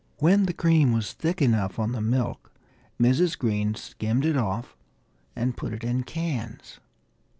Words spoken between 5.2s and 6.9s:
and put it in cans.